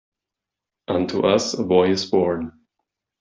Unto 0.87 1.27
us 1.27 1.53
a 1.53 1.61
boy 1.63 1.91
is 1.91 2.07
born. 2.09 2.53